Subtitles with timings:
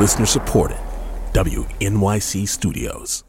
[0.00, 0.78] Listener supported.
[1.34, 3.22] WNYC Studios.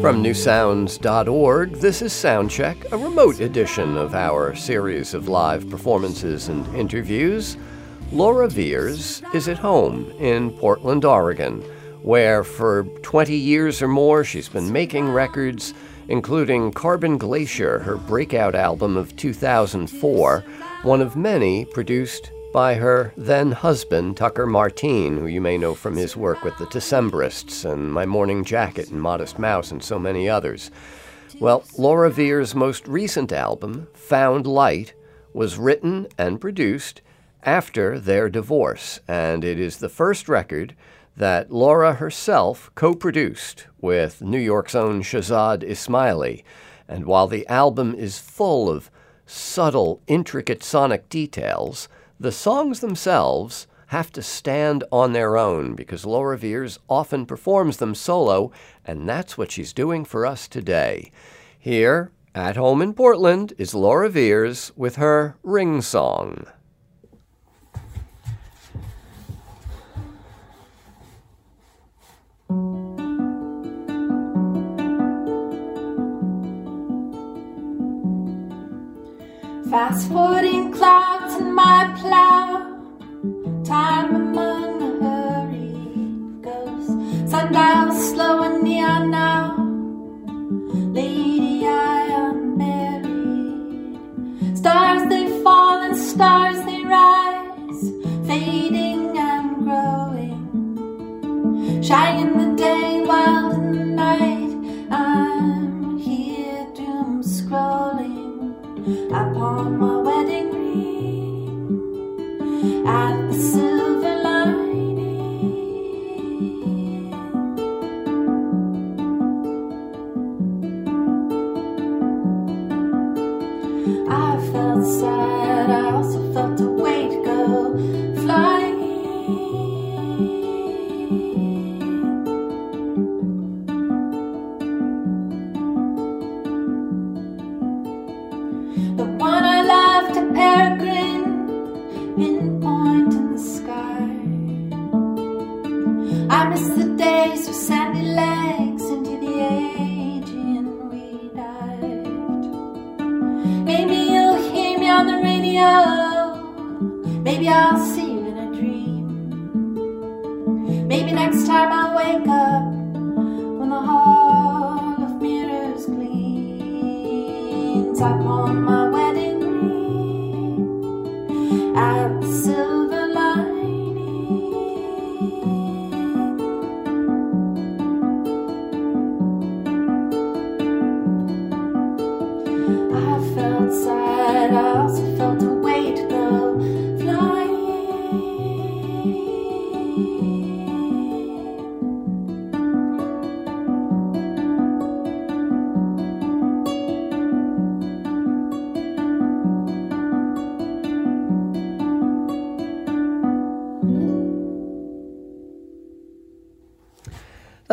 [0.00, 6.66] From newsounds.org, this is Soundcheck, a remote edition of our series of live performances and
[6.74, 7.58] interviews.
[8.12, 11.62] Laura Veirs is at home in Portland, Oregon,
[12.02, 15.72] where for 20 years or more she's been making records,
[16.08, 20.44] including Carbon Glacier, her breakout album of 2004,
[20.82, 25.96] one of many produced by her then husband, Tucker Martine, who you may know from
[25.96, 30.28] his work with the Decemberists and My Morning Jacket and Modest Mouse and so many
[30.28, 30.70] others.
[31.40, 34.92] Well, Laura Veirs' most recent album, Found Light,
[35.32, 37.00] was written and produced
[37.42, 40.74] after their divorce, and it is the first record
[41.16, 46.44] that Laura herself co produced with New York's own Shahzad Ismaily.
[46.88, 48.90] And while the album is full of
[49.26, 56.38] subtle, intricate sonic details, the songs themselves have to stand on their own because Laura
[56.38, 58.50] Veirs often performs them solo,
[58.84, 61.10] and that's what she's doing for us today.
[61.58, 66.46] Here, at home in Portland, is Laura Veirs with her Ring Song.
[79.72, 82.61] Fast forwarding clouds in my plow.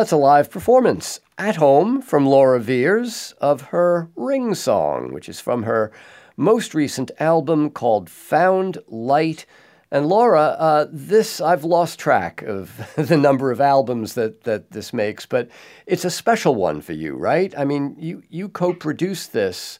[0.00, 5.40] That's a live performance at home from Laura Veirs of her Ring Song, which is
[5.40, 5.92] from her
[6.38, 9.44] most recent album called Found Light.
[9.90, 14.94] And Laura, uh, this I've lost track of the number of albums that, that this
[14.94, 15.50] makes, but
[15.84, 17.52] it's a special one for you, right?
[17.54, 19.78] I mean, you, you co-produced this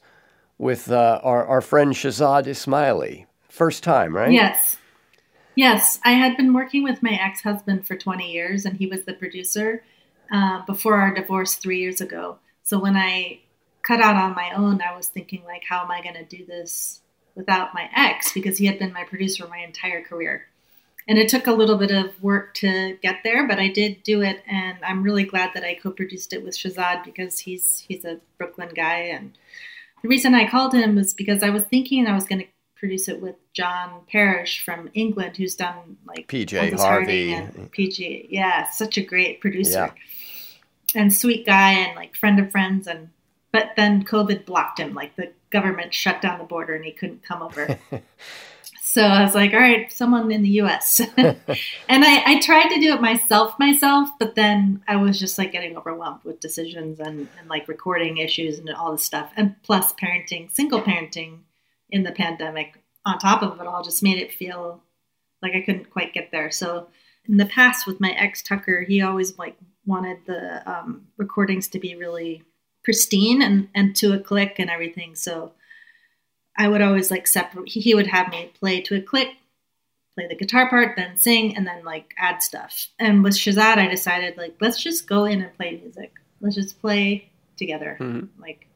[0.59, 3.25] with uh, our, our friend Shahzad Ismaily.
[3.49, 4.31] First time, right?
[4.31, 4.77] Yes.
[5.55, 5.99] Yes.
[6.05, 9.13] I had been working with my ex husband for 20 years, and he was the
[9.13, 9.81] producer
[10.31, 12.37] uh, before our divorce three years ago.
[12.63, 13.39] So when I
[13.83, 16.45] cut out on my own, I was thinking, like, how am I going to do
[16.45, 17.01] this
[17.35, 18.31] without my ex?
[18.31, 20.45] Because he had been my producer my entire career.
[21.07, 24.21] And it took a little bit of work to get there, but I did do
[24.21, 28.19] it, and I'm really glad that I co-produced it with Shahzad because he's he's a
[28.37, 29.35] Brooklyn guy, and
[30.03, 32.47] the reason I called him was because I was thinking I was going to
[32.81, 37.31] produce it with John Parish from England, who's done like PJ Harvey.
[37.31, 38.27] And PG.
[38.31, 39.93] Yeah, such a great producer
[40.95, 40.99] Yeah.
[41.01, 42.87] and sweet guy and like friend of friends.
[42.87, 43.09] And
[43.51, 44.95] but then COVID blocked him.
[44.95, 47.77] Like the government shut down the border and he couldn't come over.
[48.83, 50.99] So I was like, all right, someone in the US.
[51.17, 51.37] and
[51.87, 55.77] I, I tried to do it myself, myself, but then I was just like getting
[55.77, 59.31] overwhelmed with decisions and, and like recording issues and all this stuff.
[59.37, 61.37] And plus parenting, single parenting
[61.91, 64.81] in the pandemic on top of it all just made it feel
[65.41, 66.51] like I couldn't quite get there.
[66.51, 66.87] So
[67.27, 71.79] in the past with my ex Tucker, he always like wanted the um, recordings to
[71.79, 72.43] be really
[72.83, 75.15] pristine and, and to a click and everything.
[75.15, 75.53] So
[76.57, 77.69] I would always like separate.
[77.69, 79.29] He would have me play to a click,
[80.15, 82.89] play the guitar part, then sing, and then like add stuff.
[82.99, 86.13] And with Shahzad, I decided like let's just go in and play music.
[86.39, 87.97] Let's just play together.
[87.99, 88.41] Mm-hmm.
[88.41, 88.67] Like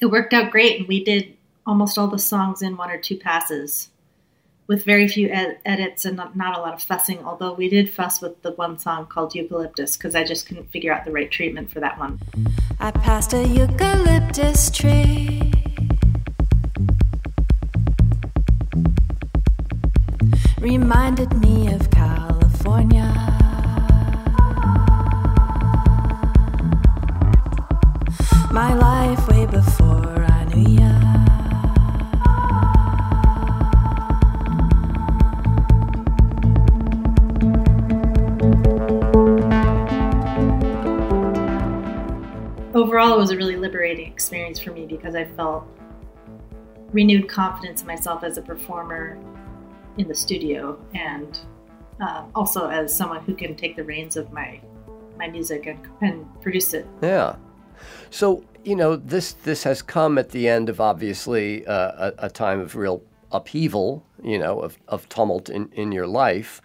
[0.00, 1.36] it worked out great, and we did
[1.70, 3.90] almost all the songs in one or two passes
[4.66, 7.20] with very few ed- edits and not, not, a lot of fussing.
[7.24, 10.92] Although we did fuss with the one song called Eucalyptus because I just couldn't figure
[10.92, 12.18] out the right treatment for that one.
[12.80, 15.52] I passed a eucalyptus tree.
[20.60, 23.08] reminded me of California.
[28.52, 29.79] My life way before
[43.20, 45.66] was a really liberating experience for me because I felt
[46.90, 49.18] renewed confidence in myself as a performer
[49.98, 51.38] in the studio and
[52.00, 54.60] uh, also as someone who can take the reins of my
[55.18, 56.86] my music and, and produce it.
[57.02, 57.36] Yeah.
[58.08, 62.30] So you know this this has come at the end of obviously uh, a, a,
[62.30, 66.62] time of real upheaval, you know, of, of tumult in, in your life,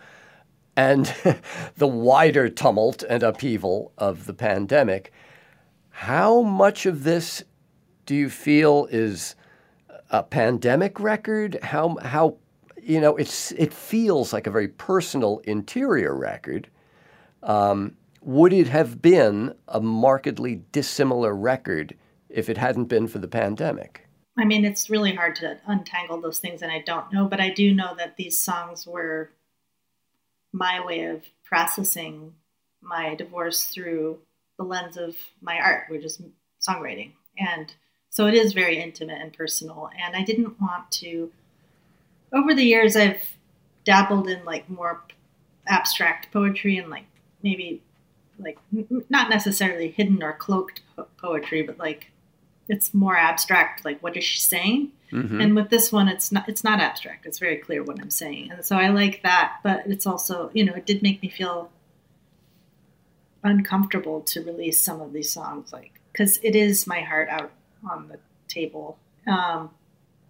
[0.77, 1.13] and
[1.75, 5.11] the wider tumult and upheaval of the pandemic.
[5.97, 7.41] How much of this
[8.05, 9.33] do you feel is
[10.09, 11.57] a pandemic record?
[11.63, 12.35] How how
[12.83, 16.67] you know, it's it feels like a very personal interior record.
[17.43, 21.95] Um, would it have been a markedly dissimilar record
[22.27, 24.05] if it hadn't been for the pandemic?
[24.37, 27.51] I mean, it's really hard to untangle those things, and I don't know, but I
[27.51, 29.31] do know that these songs were
[30.51, 32.33] my way of processing
[32.81, 34.19] my divorce through
[34.57, 36.21] the lens of my art, which is
[36.61, 37.11] songwriting.
[37.37, 37.73] And
[38.09, 39.89] so it is very intimate and personal.
[40.01, 41.31] And I didn't want to
[42.35, 43.21] over the years, I've
[43.85, 45.03] dabbled in like more
[45.67, 47.05] abstract poetry and like
[47.41, 47.81] maybe
[48.37, 48.57] like
[49.09, 52.11] not necessarily hidden or cloaked po- poetry, but like
[52.67, 53.85] it's more abstract.
[53.85, 54.91] Like what is she saying?
[55.11, 55.39] Mm-hmm.
[55.39, 57.25] And with this one, it's not it's not abstract.
[57.25, 59.59] It's very clear what I'm saying, and so I like that.
[59.63, 61.69] But it's also you know it did make me feel
[63.45, 67.51] uncomfortable to release some of these songs, like because it is my heart out
[67.89, 68.97] on the table.
[69.27, 69.69] Um,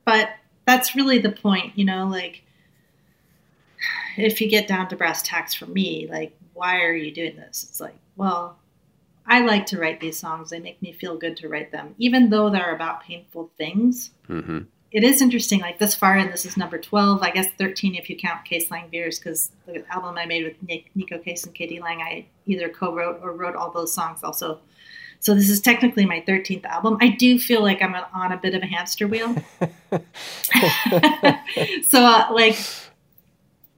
[0.04, 0.30] but
[0.66, 2.44] that's really the point, you know, like
[4.18, 7.66] if you get down to brass tacks for me, like, why are you doing this?
[7.70, 8.58] It's like, well,
[9.26, 10.50] I like to write these songs.
[10.50, 14.12] They make me feel good to write them, even though they're about painful things.
[14.30, 14.60] Mm-hmm.
[14.96, 18.10] It is interesting, like this far in, this is number 12, I guess 13 if
[18.10, 21.54] you count Case Lang Veirs, because the album I made with Nick, Neko Case and
[21.54, 21.82] k.d.
[21.82, 24.62] lang, I either co wrote or wrote all those songs also
[25.20, 26.98] so this is technically my 13th album.
[27.02, 29.36] I do feel like I'm on a bit of a hamster wheel.
[31.84, 32.58] so uh, like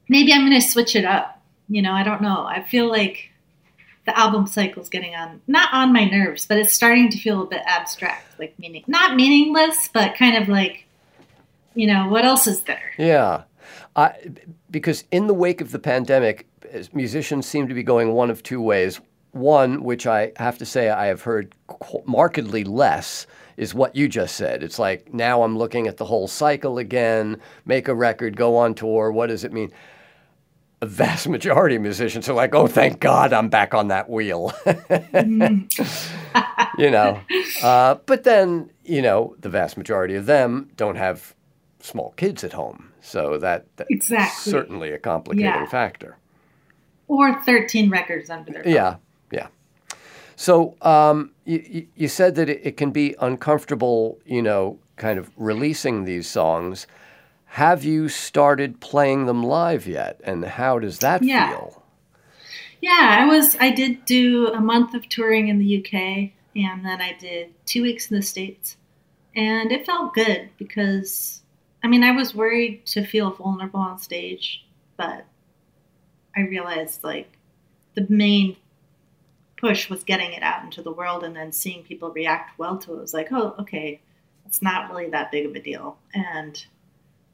[0.10, 1.42] maybe I'm going to switch it up.
[1.70, 2.46] You know, I don't know.
[2.46, 3.32] I feel like
[4.06, 7.44] the album cycle is getting on not on my nerves, but it's starting to feel
[7.44, 10.87] a bit abstract, like meaning not meaningless, but kind of like
[11.78, 12.92] you know, what else is there?
[12.98, 13.44] Yeah.
[13.96, 14.16] I,
[14.72, 16.48] because in the wake of the pandemic,
[16.92, 19.00] musicians seem to be going one of two ways.
[19.32, 21.54] One, which I have to say I have heard
[22.06, 24.64] markedly less, is what you just said.
[24.64, 28.74] It's like now I'm looking at the whole cycle again, make a record, go on
[28.74, 29.12] tour.
[29.12, 29.72] What does it mean?
[30.82, 34.52] A vast majority of musicians are like, oh, thank God I'm back on that wheel.
[36.78, 37.20] you know,
[37.64, 41.36] uh, but then, you know, the vast majority of them don't have
[41.88, 42.92] small kids at home.
[43.02, 44.52] So that, that's exactly.
[44.52, 45.66] certainly a complicating yeah.
[45.66, 46.18] factor.
[47.08, 48.98] Or 13 records under their Yeah,
[49.32, 49.48] yeah.
[50.36, 55.32] So um, you, you said that it, it can be uncomfortable, you know, kind of
[55.38, 56.86] releasing these songs.
[57.46, 60.20] Have you started playing them live yet?
[60.24, 61.50] And how does that yeah.
[61.50, 61.84] feel?
[62.82, 63.56] Yeah, I was.
[63.60, 67.82] I did do a month of touring in the UK, and then I did two
[67.82, 68.78] weeks in the States,
[69.36, 71.42] and it felt good because,
[71.88, 74.62] I mean, I was worried to feel vulnerable on stage,
[74.98, 75.26] but
[76.36, 77.38] I realized like
[77.96, 78.58] the main
[79.56, 82.92] push was getting it out into the world and then seeing people react well to
[82.92, 82.98] it.
[82.98, 84.02] It was like, oh, okay,
[84.46, 85.98] it's not really that big of a deal.
[86.14, 86.62] And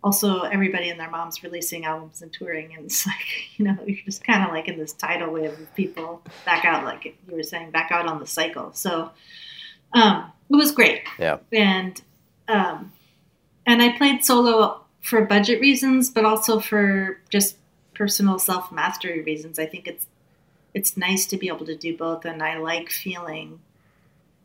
[0.04, 4.06] also everybody and their moms releasing albums and touring, and it's like you know you're
[4.06, 7.42] just kind of like in this tidal wave of people back out, like you were
[7.42, 8.72] saying, back out on the cycle.
[8.74, 9.10] So
[9.94, 11.02] um, it was great.
[11.18, 11.40] Yeah.
[11.52, 12.00] And
[12.48, 12.92] um,
[13.66, 17.58] and I played solo for budget reasons, but also for just
[17.94, 19.60] personal self mastery reasons.
[19.60, 20.08] I think it's
[20.74, 23.60] it's nice to be able to do both, and I like feeling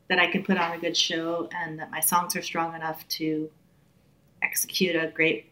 [0.08, 3.06] that I can put on a good show and that my songs are strong enough
[3.08, 3.50] to
[4.42, 5.50] execute a great,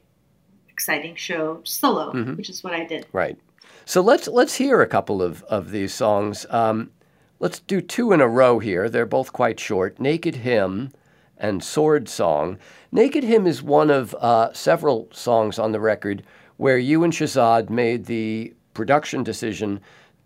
[0.71, 2.37] exciting show solo, Mhm.
[2.37, 3.07] which is what I did.
[3.13, 3.37] Right.
[3.85, 6.47] So let's let's hear a couple of, of these songs.
[6.51, 6.91] Um,
[7.39, 8.89] let's do two in a row here.
[8.89, 10.01] They're both quite short.
[10.01, 10.93] Naked Hymn
[11.39, 12.59] and Sword Song.
[12.93, 16.23] Naked Hymn is one of uh, several songs on the record
[16.57, 19.81] where you and Shahzad made the production decision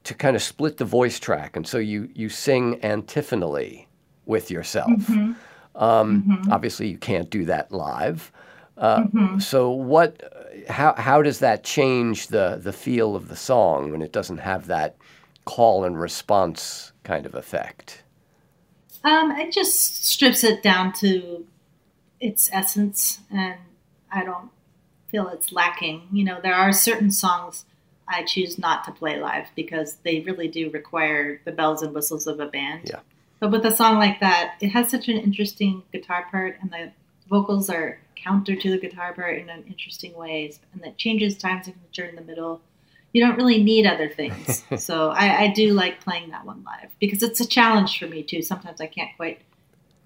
[0.04, 3.88] to kind of split the voice track, and so you you sing antiphonally
[4.26, 4.90] with yourself.
[5.74, 8.32] Um, Obviously, you can't do that live.
[8.78, 9.04] Uh,
[9.38, 10.22] So, what?
[10.68, 14.66] How how does that change the the feel of the song when it doesn't have
[14.68, 14.96] that
[15.44, 18.02] call and response kind of effect?
[19.02, 21.46] Um, it just strips it down to
[22.20, 23.58] its essence, and
[24.12, 24.50] I don't
[25.08, 26.08] feel it's lacking.
[26.12, 27.64] You know, there are certain songs
[28.06, 32.26] I choose not to play live because they really do require the bells and whistles
[32.26, 32.90] of a band.
[32.90, 33.00] Yeah.
[33.38, 36.92] But with a song like that, it has such an interesting guitar part, and the
[37.28, 41.62] vocals are counter to the guitar part in an interesting ways, and that changes time
[41.62, 42.60] signature in the middle.
[43.12, 44.64] You don't really need other things.
[44.78, 48.22] so I, I do like playing that one live because it's a challenge for me
[48.22, 48.42] too.
[48.42, 49.40] Sometimes I can't quite.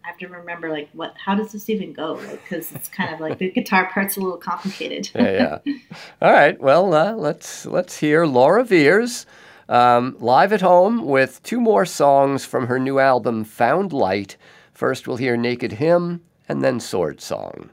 [0.05, 1.15] I have to remember like what.
[1.17, 2.17] How does this even go?
[2.17, 5.11] Because it's kind of like the guitar part's a little complicated.
[5.15, 5.75] yeah, yeah.
[6.23, 6.61] All right.
[6.61, 9.27] Well, uh, let's let's hear Laura Veirs
[9.69, 14.37] um, live at home with two more songs from her new album Found Light.
[14.73, 17.71] First, we'll hear Naked Hymn and then Sword Song.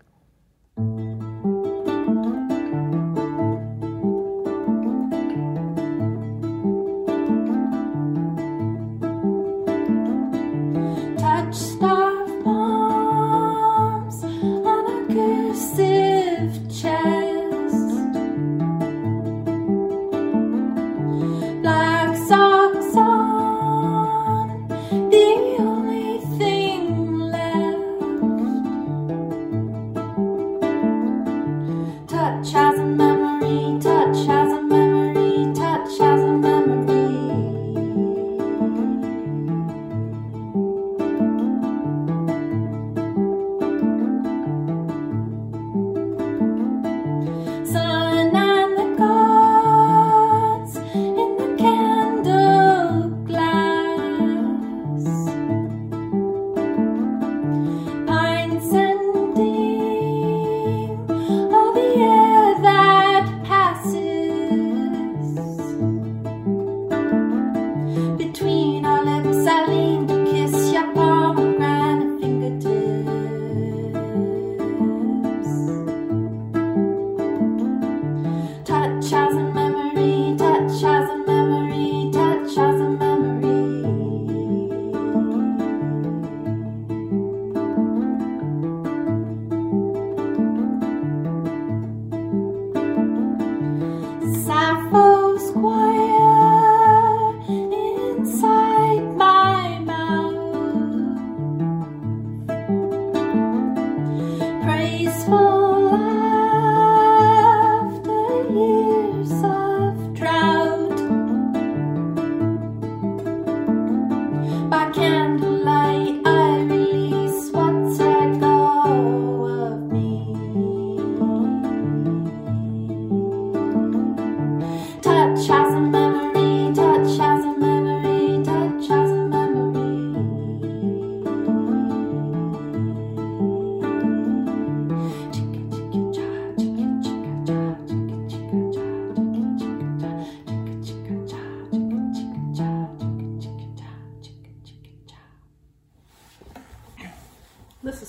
[94.72, 95.21] Choir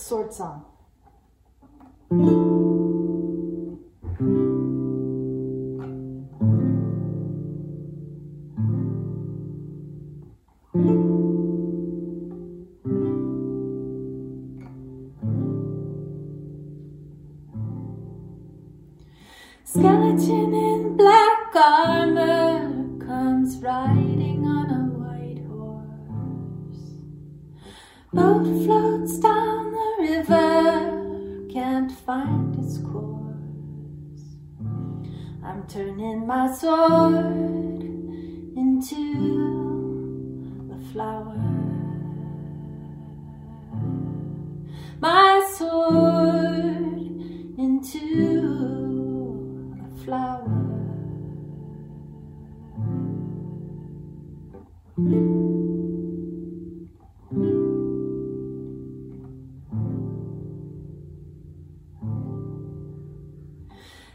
[0.03, 0.11] This
[2.11, 2.62] is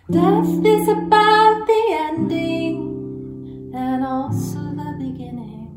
[0.09, 5.75] Death is about the ending and also the beginning.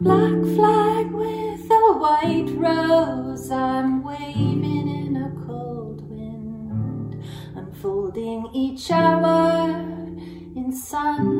[0.00, 7.22] Black flag with a white rose, I'm waving in a cold wind,
[7.54, 9.68] unfolding each hour
[10.56, 11.37] in sun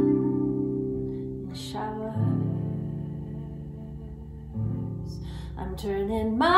[5.88, 6.57] turning my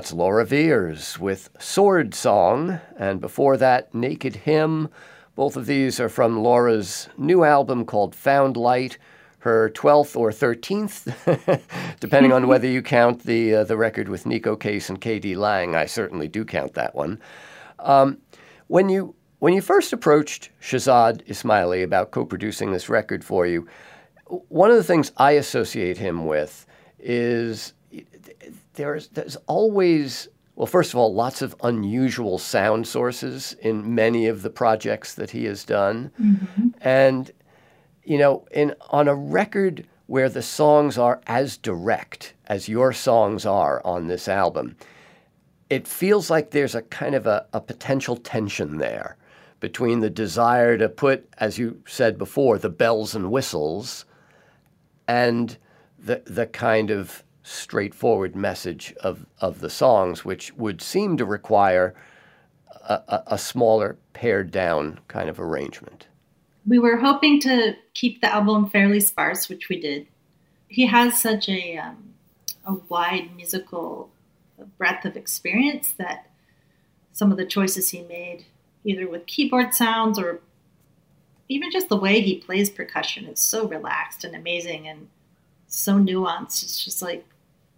[0.00, 4.88] That's Laura Veirs with Sword Song, and before that, Naked Hymn.
[5.34, 8.96] Both of these are from Laura's new album called Found Light,
[9.40, 11.60] her 12th or 13th,
[12.00, 15.36] depending on whether you count the, uh, the record with Neko Case and K.D.
[15.36, 15.76] Lang.
[15.76, 17.20] I certainly do count that one.
[17.78, 18.16] Um,
[18.68, 23.68] when, you, when you first approached Shahzad Ismaily about co producing this record for you,
[24.48, 26.64] one of the things I associate him with
[26.98, 27.74] is
[28.74, 34.42] there's there's always well, first of all, lots of unusual sound sources in many of
[34.42, 36.68] the projects that he has done, mm-hmm.
[36.82, 37.30] and
[38.04, 43.46] you know, in on a record where the songs are as direct as your songs
[43.46, 44.76] are on this album,
[45.70, 49.16] it feels like there's a kind of a, a potential tension there
[49.60, 54.04] between the desire to put, as you said before, the bells and whistles
[55.06, 55.56] and
[55.98, 61.94] the the kind of straightforward message of, of the songs, which would seem to require
[62.88, 66.06] a, a, smaller, pared down kind of arrangement.
[66.66, 70.06] We were hoping to keep the album fairly sparse, which we did.
[70.68, 72.14] He has such a um,
[72.64, 74.10] a wide musical
[74.78, 76.30] breadth of experience that
[77.12, 78.44] some of the choices he made,
[78.84, 80.40] either with keyboard sounds or
[81.48, 85.08] even just the way he plays percussion, is so relaxed and amazing and
[85.66, 86.62] so nuanced.
[86.62, 87.26] It's just like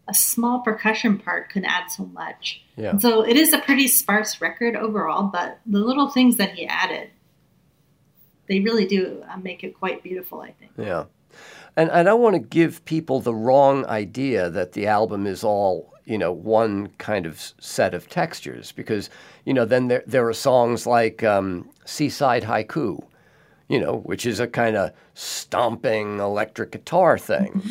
[0.09, 2.63] a small percussion part can add so much.
[2.77, 2.91] Yeah.
[2.91, 6.67] And so it is a pretty sparse record overall, but the little things that he
[6.67, 7.11] added,
[8.49, 10.73] they really do uh, make it quite beautiful, I think.
[10.77, 11.05] Yeah.
[11.77, 15.93] And I don't want to give people the wrong idea that the album is all,
[16.05, 19.09] you know, one kind of set of textures because,
[19.45, 23.03] you know, then there, there are songs like um, Seaside Haiku,
[23.73, 27.63] you know, which is a kind of stomping electric guitar thing.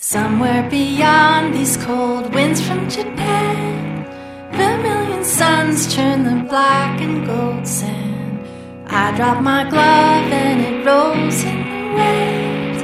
[0.00, 4.04] Somewhere beyond these cold winds from Japan,
[4.50, 8.44] vermilion suns turn the black and gold sand.
[8.88, 12.82] I drop my glove and it rolls in the waves.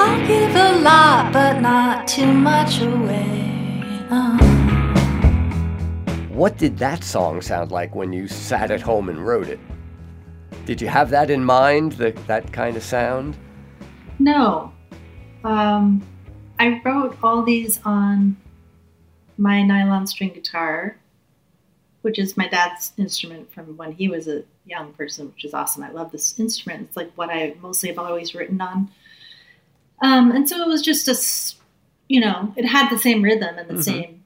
[0.00, 3.66] I'll give a lot, but not too much away.
[4.10, 4.38] Uh.
[6.28, 9.58] What did that song sound like when you sat at home and wrote it?
[10.64, 13.36] Did you have that in mind, the, that kind of sound?
[14.18, 14.72] No.
[15.42, 16.06] Um,
[16.58, 18.36] I wrote all these on
[19.38, 20.96] my nylon string guitar,
[22.02, 25.82] which is my dad's instrument from when he was a young person, which is awesome.
[25.82, 26.82] I love this instrument.
[26.88, 28.88] It's like what I mostly have always written on.
[30.00, 31.56] Um, and so it was just a,
[32.08, 33.82] you know, it had the same rhythm and the Mhm.
[33.84, 34.24] same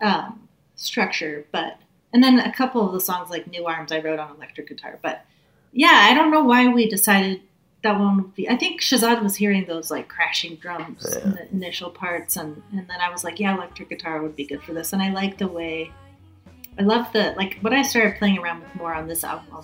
[0.00, 1.78] um, structure, but
[2.12, 4.98] and then a couple of the songs like New Arms I wrote on electric guitar.
[5.02, 5.24] But
[5.76, 7.42] yeah, I don't know why we decided
[7.82, 8.48] that one would be.
[8.48, 12.88] I think Shahzad was hearing those like crashing drums in the initial parts, and and
[12.88, 14.92] then I was like, yeah, electric guitar would be good for this.
[14.92, 15.92] And I like the way.
[16.78, 19.62] I love the like what I started playing around with more on this album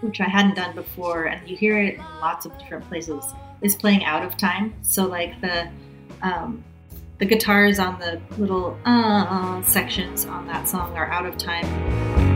[0.00, 3.22] which I hadn't done before, and you hear it in lots of different places,
[3.60, 4.72] is playing out of time.
[4.80, 5.68] So like the
[6.22, 6.64] um,
[7.18, 12.29] the guitars on the little uh, sections on that song are out of time.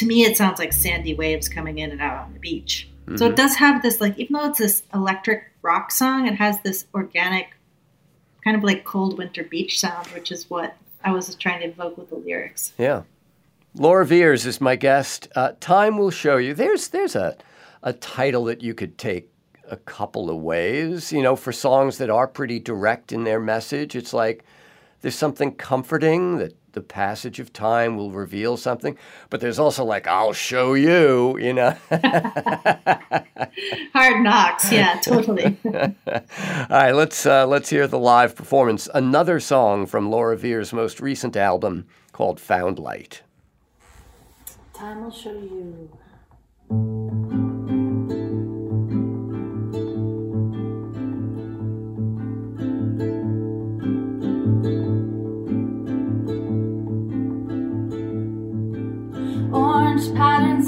[0.00, 2.88] To me it sounds like sandy waves coming in and out on the beach.
[3.06, 3.16] Mm-hmm.
[3.16, 6.60] so it does have this like even though it's this electric rock song it has
[6.60, 7.54] this organic
[8.42, 11.96] kind of like cold winter beach sound which is what i was trying to evoke
[11.96, 12.72] with the lyrics.
[12.78, 13.02] Yeah.
[13.74, 15.28] Laura veirs is my guest.
[15.36, 16.54] Uh, time will show you.
[16.54, 17.36] There's there's a,
[17.82, 19.30] a title that you could take
[19.70, 21.12] a couple of ways.
[21.12, 24.44] You know for songs that are pretty direct in their message it's like
[25.00, 28.96] there's something comforting that the passage of time will reveal something.
[29.28, 31.76] But there's also like, I'll show you, you know.
[33.92, 35.56] Hard knocks, yeah, totally.
[35.66, 35.92] All
[36.70, 38.88] right, let's uh, let's hear the live performance.
[38.94, 43.22] Another song from Laura Veirs' most recent album called Found Light.
[44.72, 45.90] Time will show you.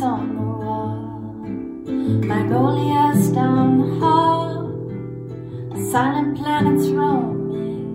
[0.03, 0.97] On the wall,
[2.27, 4.69] magnolias down the hall,
[5.91, 7.89] silent planets roaming.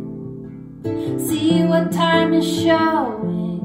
[1.27, 3.59] See what time is showing,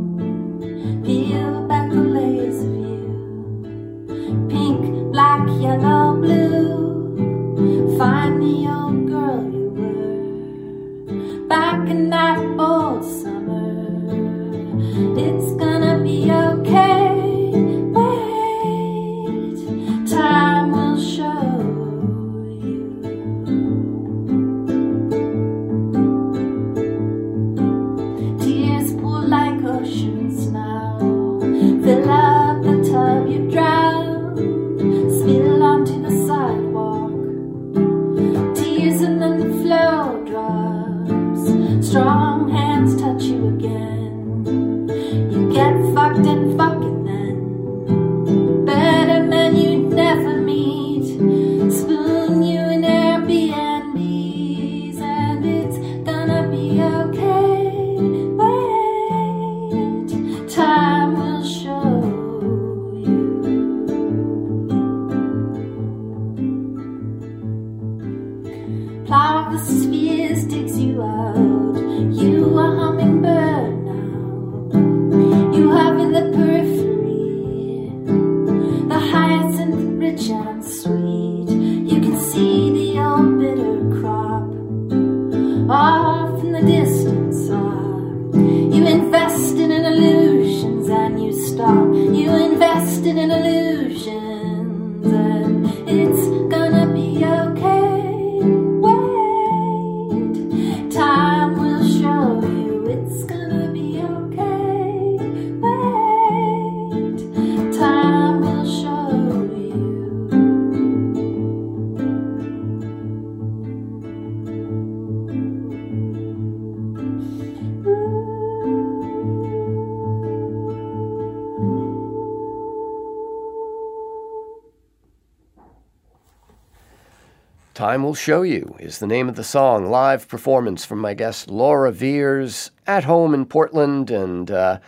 [127.83, 129.91] Time Will Show You is the name of the song.
[129.91, 134.09] Live performance from my guest Laura Veirs at home in Portland.
[134.09, 134.79] And uh,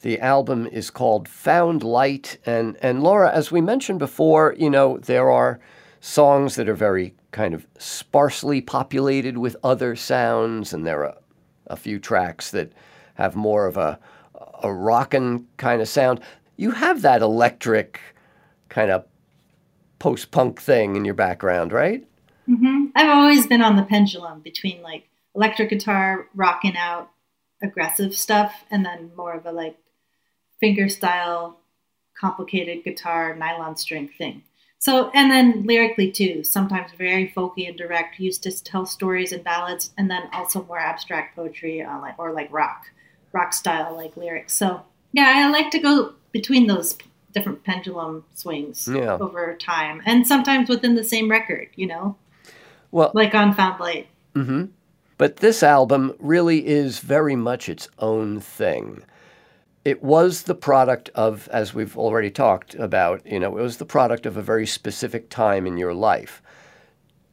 [0.00, 2.38] the album is called Found Light.
[2.44, 5.60] And, and Laura, as we mentioned before, you know, there are
[6.00, 11.16] songs that are very kind of sparsely populated with other sounds, and there are
[11.68, 12.72] a few tracks that
[13.14, 13.96] have more of a,
[14.64, 16.20] a rockin' kind of sound.
[16.56, 18.00] You have that electric
[18.68, 19.04] kind of
[20.00, 22.04] post punk thing in your background, right?
[22.50, 22.86] Mm-hmm.
[22.96, 27.10] I've always been on the pendulum between like electric guitar, rocking out
[27.62, 29.76] aggressive stuff, and then more of a like
[30.58, 31.60] finger style,
[32.18, 34.42] complicated guitar, nylon string thing.
[34.78, 39.44] So, and then lyrically too, sometimes very folky and direct, used to tell stories and
[39.44, 42.86] ballads, and then also more abstract poetry, uh, like or like rock,
[43.32, 44.54] rock style like lyrics.
[44.54, 44.82] So,
[45.12, 46.96] yeah, I like to go between those
[47.32, 49.18] different pendulum swings yeah.
[49.20, 51.68] over time, and sometimes within the same record.
[51.76, 52.16] You know.
[52.90, 54.08] Well, like on Found Light.
[54.34, 54.66] Mm-hmm.
[55.18, 59.02] But this album really is very much its own thing.
[59.84, 63.84] it was the product of, as we've already talked about, you know, it was the
[63.86, 66.42] product of a very specific time in your life.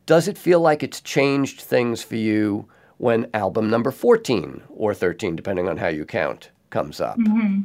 [0.05, 2.65] Does it feel like it's changed things for you
[2.97, 7.17] when album number 14 or 13, depending on how you count, comes up?
[7.19, 7.61] Mm-hmm.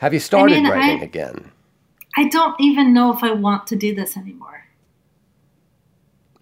[0.00, 1.50] Have you started I mean, writing I- again?
[2.16, 4.64] I don't even know if I want to do this anymore.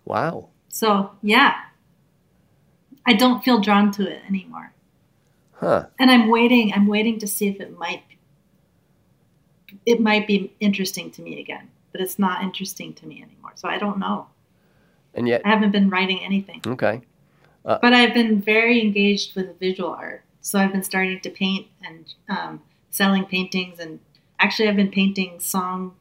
[0.08, 0.48] Wow.
[0.68, 1.54] So, yeah.
[3.06, 4.72] I don't feel drawn to it anymore.
[5.52, 5.86] Huh.
[5.98, 8.02] And I'm waiting, I'm waiting to see if it might
[9.84, 11.70] it might be interesting to me again.
[11.92, 13.52] But it's not interesting to me anymore.
[13.54, 14.28] So I don't know.
[15.14, 16.60] And yet, I haven't been writing anything.
[16.66, 17.02] okay.
[17.64, 20.22] But I've been very engaged with visual art.
[20.40, 23.78] So I've been starting to paint and um, selling paintings.
[23.78, 24.00] And
[24.38, 25.94] actually, I've been painting song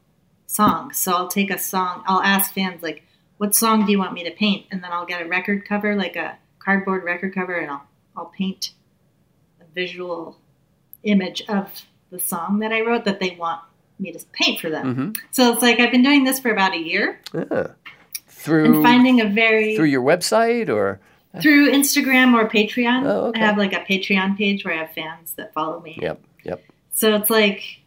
[0.46, 0.98] songs.
[0.98, 2.04] So I'll take a song.
[2.06, 3.02] I'll ask fans like,
[3.38, 5.96] "What song do you want me to paint?" And then I'll get a record cover,
[5.96, 8.72] like a cardboard record cover, and I'll I'll paint
[9.60, 10.38] a visual
[11.04, 13.60] image of the song that I wrote that they want
[13.98, 14.94] me to paint for them.
[14.94, 17.68] hmm So it's like I've been doing this for about a year Yeah.
[18.28, 21.00] Through and finding a very through your website or
[21.42, 23.04] through Instagram or Patreon.
[23.04, 23.40] Oh, okay.
[23.40, 25.98] I have like a Patreon page where I have fans that follow me.
[26.00, 26.62] yep, yep.
[26.94, 27.80] So it's like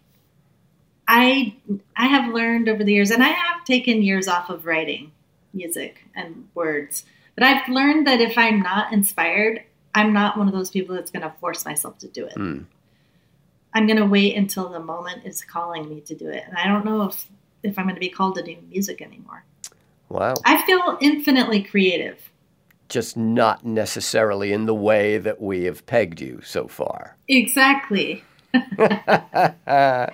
[1.08, 1.56] I
[1.96, 5.12] I have learned over the years, and I have taken years off of writing
[5.54, 7.06] music and words.
[7.36, 11.12] But I've learned that if I'm not inspired, I'm not one of those people that's
[11.12, 12.36] going to force myself to do it.
[12.36, 12.66] Mm.
[13.74, 16.68] I'm going to wait until the moment is calling me to do it, and I
[16.68, 17.28] don't know if
[17.64, 19.46] if I'm going to be called to do music anymore.
[20.10, 20.34] Wow.
[20.44, 22.32] I feel infinitely creative.
[22.90, 27.16] Just not necessarily in the way that we have pegged you so far.
[27.28, 28.24] Exactly.
[28.54, 30.10] All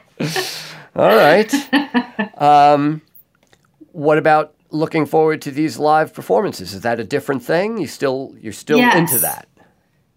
[0.95, 1.53] right.
[2.37, 3.01] Um,
[3.93, 6.73] what about looking forward to these live performances?
[6.73, 7.77] Is that a different thing?
[7.77, 8.95] You still you're still Yes.
[8.95, 9.47] into that?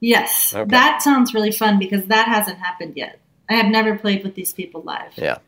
[0.01, 0.69] Yes, Okay.
[0.71, 3.19] that sounds really fun because that hasn't happened yet.
[3.49, 5.39] I have never played with these people live, Yeah.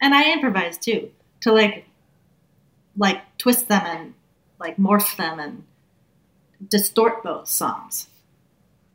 [0.00, 1.10] and I improvise too
[1.42, 1.84] to like,
[2.96, 4.14] like twist them and
[4.58, 5.64] like morph them and
[6.68, 8.08] distort those songs,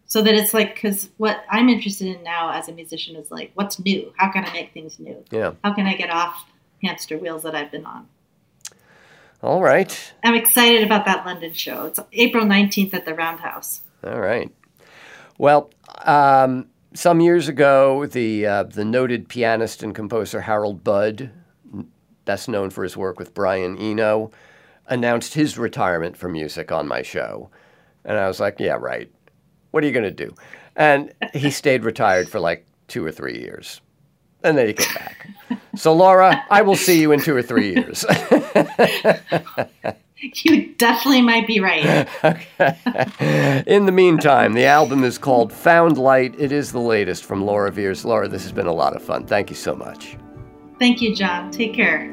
[0.05, 3.51] so that it's like because what I'm interested in now as a musician is like
[3.55, 4.13] what's new.
[4.17, 5.23] How can I make things new?
[5.31, 5.53] Yeah.
[5.63, 6.45] How can I get off
[6.83, 8.07] hamster wheels that I've been on?
[9.41, 10.13] All right.
[10.23, 11.85] I'm excited about that London show.
[11.85, 13.81] It's April 19th at the Roundhouse.
[14.03, 14.51] All right.
[15.37, 15.71] Well,
[16.03, 21.31] um, some years ago, the uh, the noted pianist and composer Harold Budd,
[22.23, 24.31] best known for his work with Brian Eno,
[24.87, 27.49] announced his retirement from music on my show,
[28.05, 29.11] and I was like, "Yeah, right.
[29.71, 30.33] What are you going to do?"
[30.75, 33.81] And he stayed retired for like two or three years,
[34.43, 35.27] and then he came back.
[35.77, 38.05] So, Laura, I will see you in two or three years.
[40.33, 42.07] You definitely might be right.
[43.67, 46.33] In the meantime, the album is called Found Light.
[46.39, 48.05] It is the latest from Laura Veirs.
[48.05, 49.27] Laura, this has been a lot of fun.
[49.27, 50.17] Thank you so much.
[50.79, 51.51] Thank you, John.
[51.51, 52.11] Take care.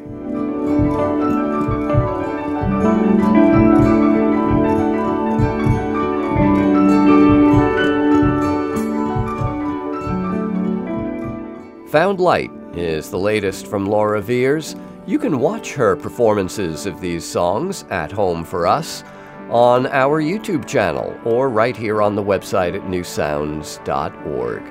[11.88, 14.79] Found Light is the latest from Laura Veirs.
[15.07, 19.03] You can watch her performances of these songs at home for us
[19.51, 24.63] on our YouTube channel or right here on the website at newsounds.org.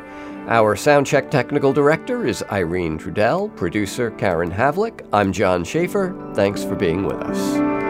[0.47, 5.07] Our soundcheck technical director is Irene Trudel, producer Karen Havlick.
[5.13, 6.15] I'm John Schaefer.
[6.33, 7.80] Thanks for being with us.